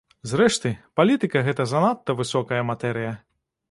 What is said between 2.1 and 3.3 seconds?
высокая матэрыя.